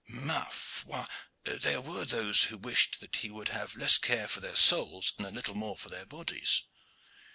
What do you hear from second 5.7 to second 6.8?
for their bodies!"